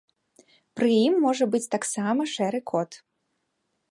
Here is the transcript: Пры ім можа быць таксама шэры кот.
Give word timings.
Пры 0.79 0.87
ім 1.07 1.13
можа 1.25 1.45
быць 1.55 1.69
таксама 1.77 2.21
шэры 2.35 2.59
кот. 2.75 2.91